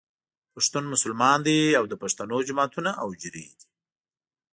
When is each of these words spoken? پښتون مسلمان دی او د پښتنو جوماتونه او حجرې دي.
پښتون 0.53 0.83
مسلمان 0.93 1.37
دی 1.47 1.59
او 1.79 1.85
د 1.91 1.93
پښتنو 2.03 2.37
جوماتونه 2.47 2.91
او 3.01 3.07
حجرې 3.13 3.43
دي. 3.57 3.67